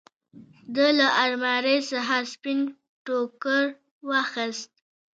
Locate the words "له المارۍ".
0.99-1.77